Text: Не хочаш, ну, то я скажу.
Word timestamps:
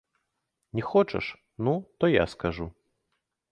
Не 0.73 0.81
хочаш, 0.81 1.37
ну, 1.57 1.87
то 1.99 2.07
я 2.07 2.25
скажу. 2.27 2.73